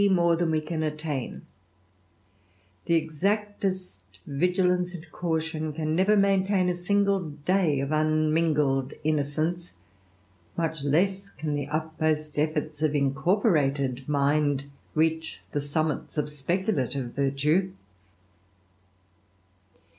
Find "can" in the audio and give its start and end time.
0.59-0.81, 5.75-5.95, 11.29-11.53